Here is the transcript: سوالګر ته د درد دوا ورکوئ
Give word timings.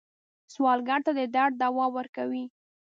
سوالګر 0.53 0.99
ته 1.05 1.11
د 1.19 1.21
درد 1.35 1.53
دوا 1.61 1.85
ورکوئ 1.97 2.43